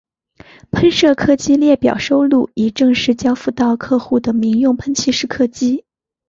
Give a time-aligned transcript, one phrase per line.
[0.71, 5.85] 喷射客机列表收录已正式交付到客户的民用喷气式客机。